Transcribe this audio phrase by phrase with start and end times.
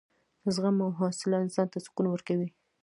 [0.53, 2.49] زغم او حوصله انسان ته سکون ورکوي.